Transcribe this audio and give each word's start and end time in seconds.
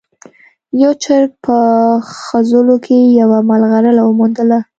یو 0.81 0.91
چرګ 1.03 1.29
په 1.45 1.57
خځلو 2.23 2.75
کې 2.85 2.97
یوه 3.21 3.39
ملغلره 3.49 4.01
وموندله. 4.05 4.59